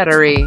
Battery. 0.00 0.39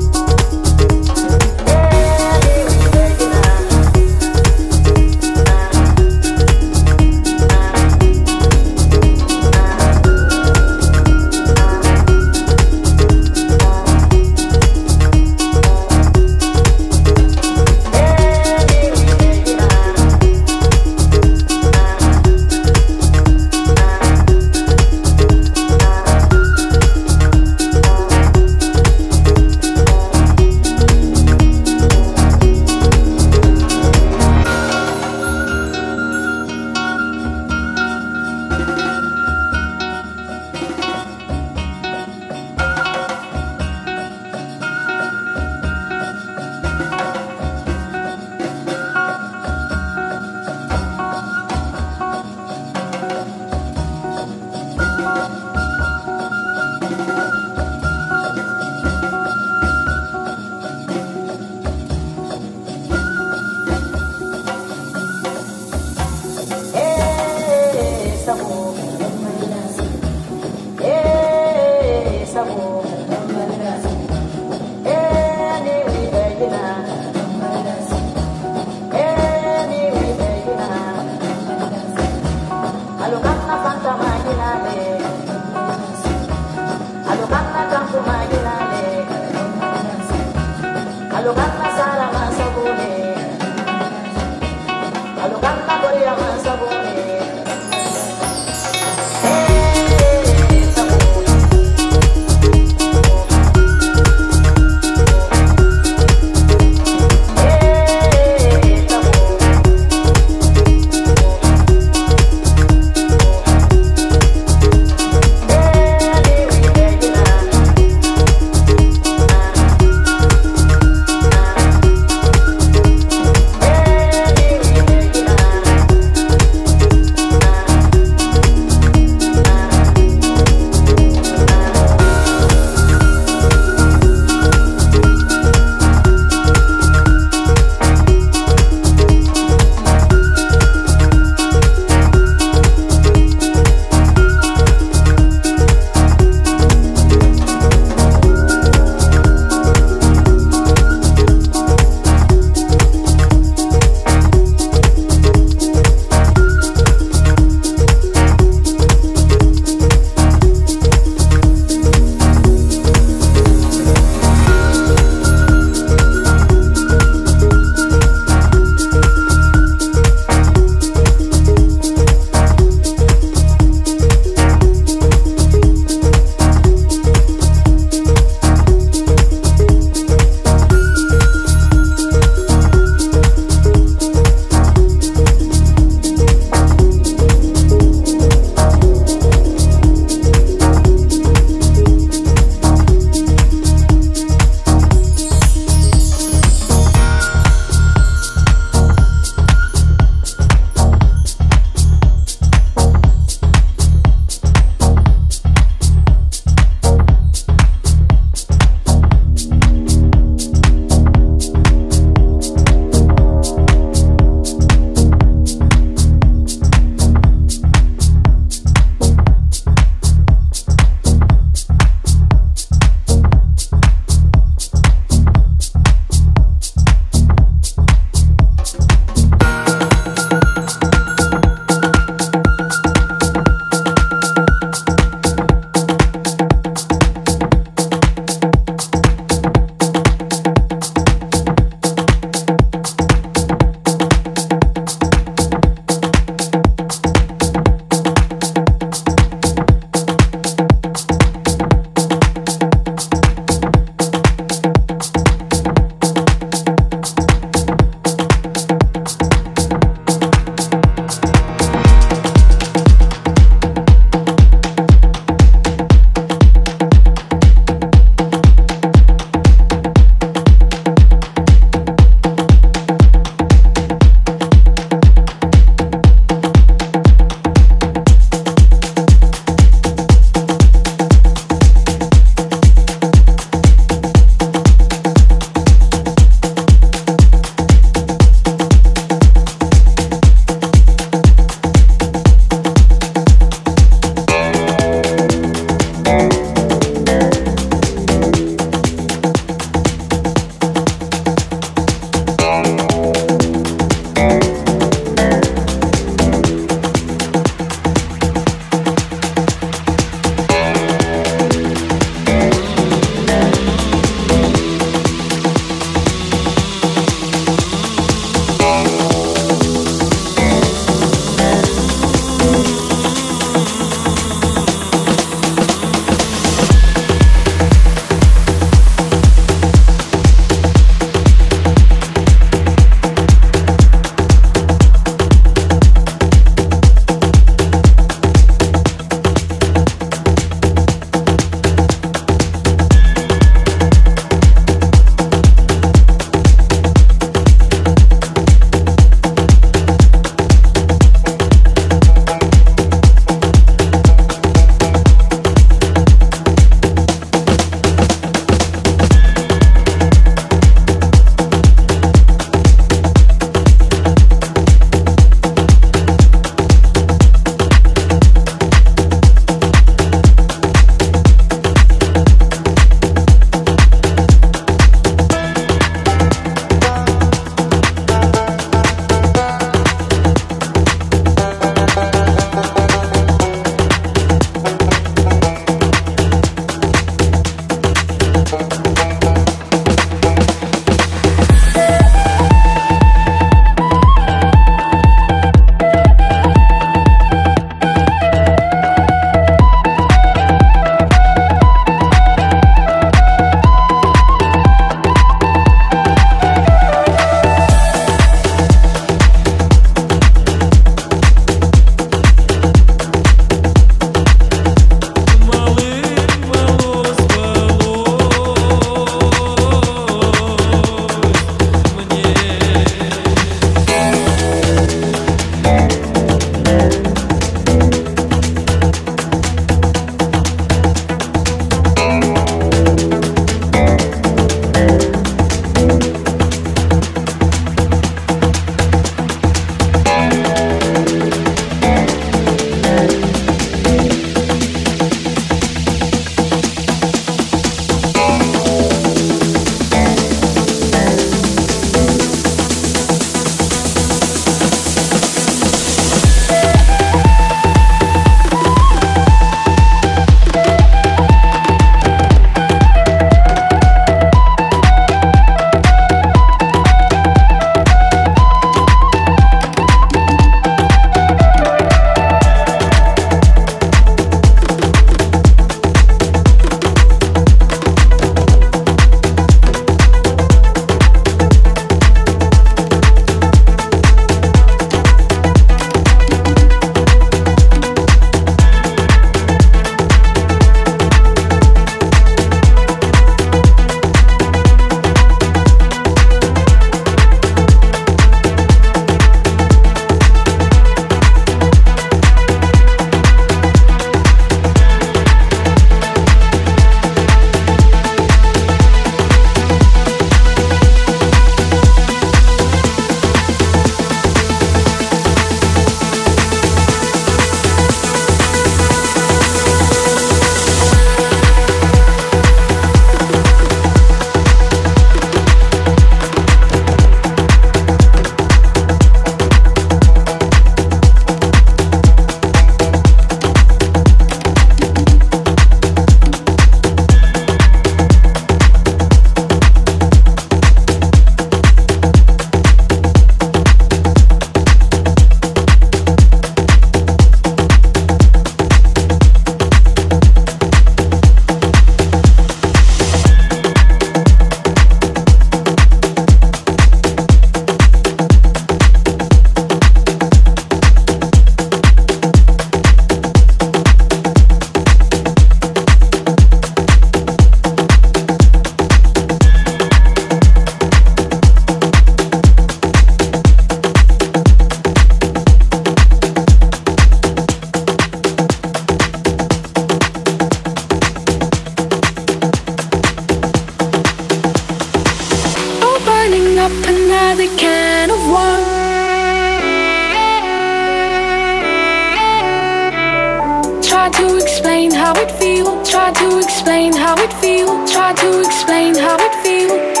explain 594.41 594.91
how 594.91 595.13
it 595.15 595.31
feels. 595.39 595.89
Try 595.89 596.11
to 596.11 596.39
explain 596.39 596.93
how 596.93 597.15
it 597.17 597.33
feels. 597.41 597.91
Try 597.91 598.13
to 598.13 598.39
explain 598.41 598.95
how 598.95 599.17
it 599.19 599.35
feels. 599.43 600.00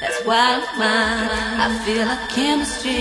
That's 0.00 0.24
wild 0.24 0.64
mind. 0.78 1.30
I 1.60 1.82
feel 1.84 2.06
like 2.06 2.28
chemistry. 2.30 2.92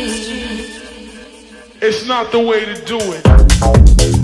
It's 1.81 2.05
not 2.05 2.31
the 2.33 2.39
way 2.39 2.65
to 2.65 2.75
do 2.85 2.97
it. 2.99 4.20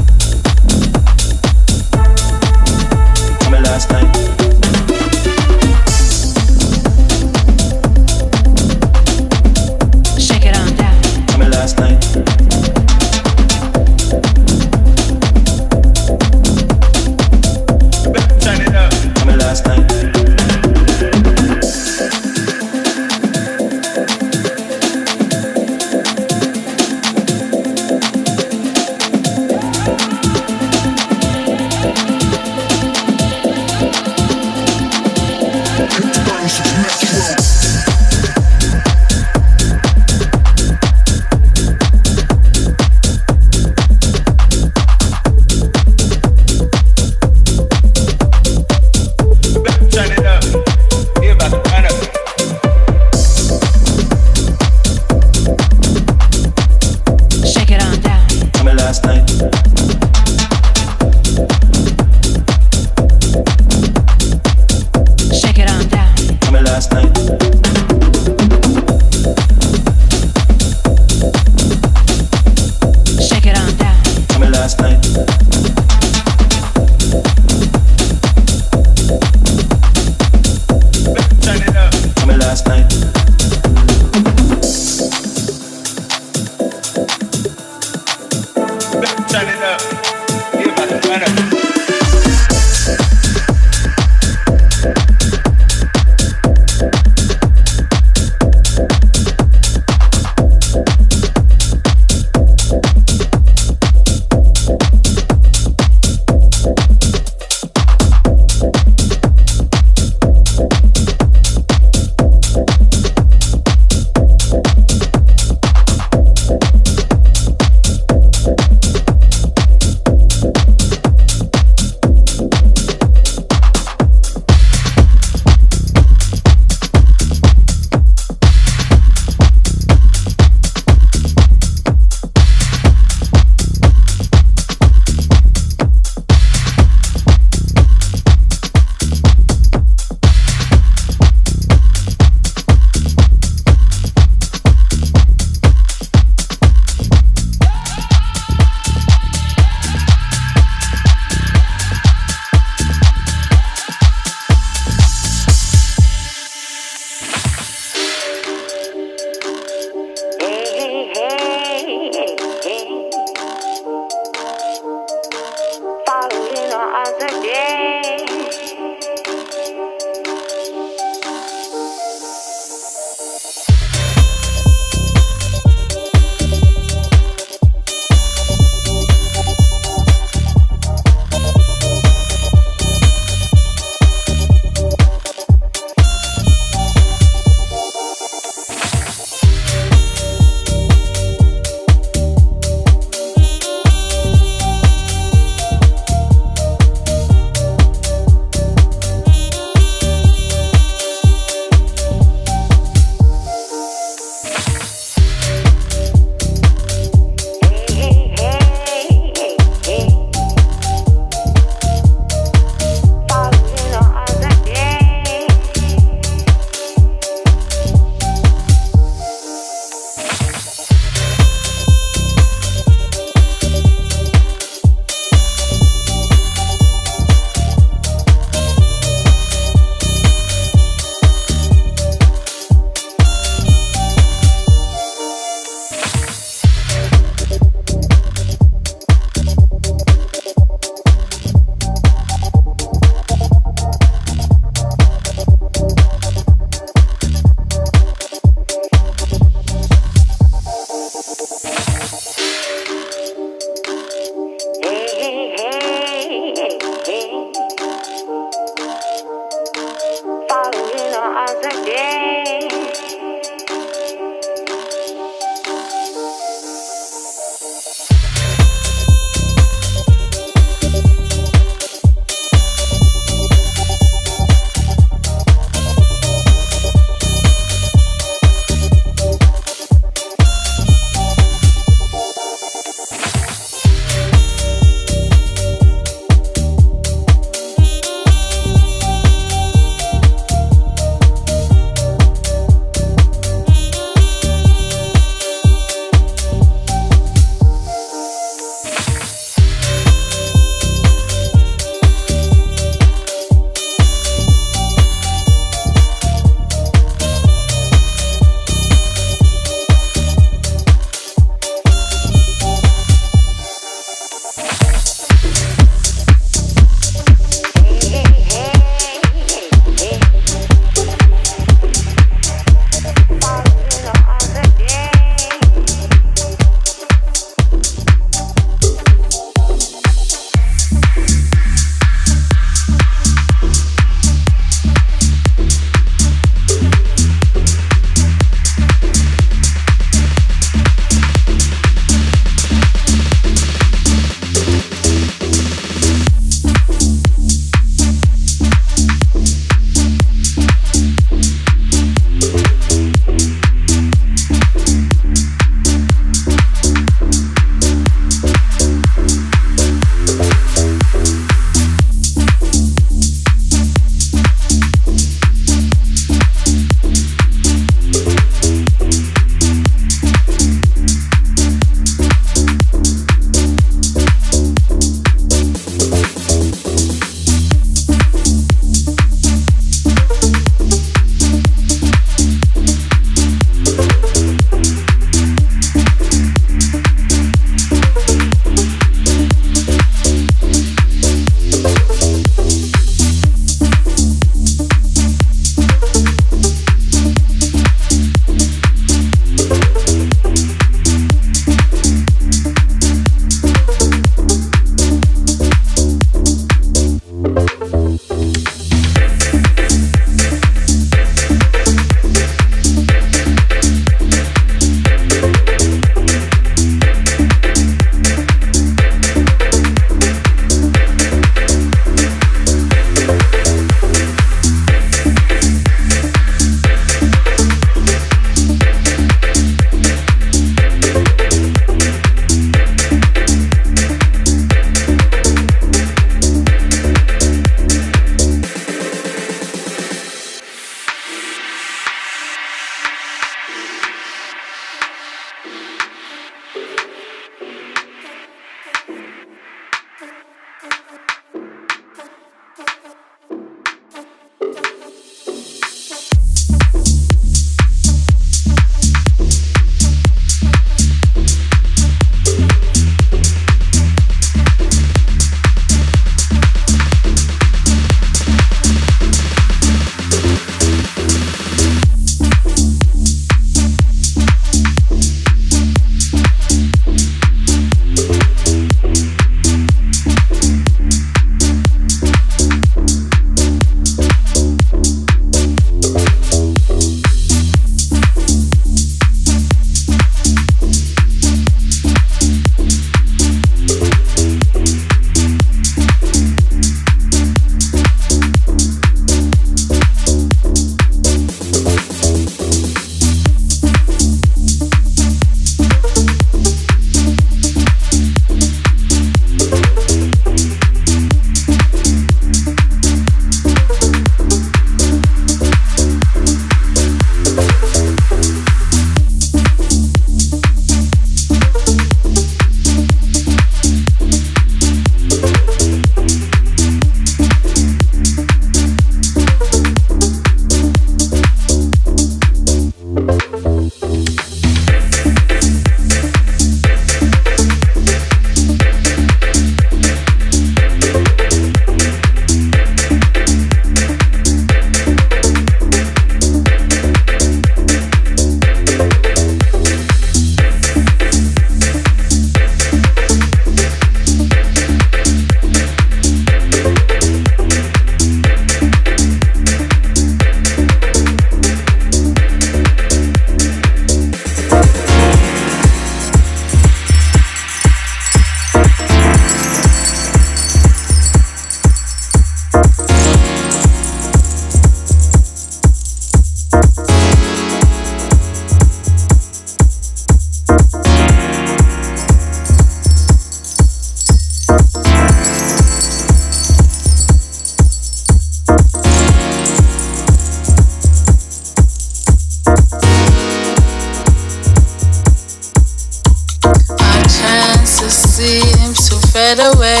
Away. 599.61 600.00